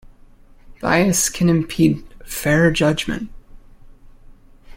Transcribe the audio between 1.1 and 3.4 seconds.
can impede fair judgment.